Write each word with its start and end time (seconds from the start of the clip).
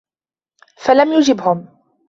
فَلَمْ 0.77 1.13
يُجِبْهُمْ 1.13 1.67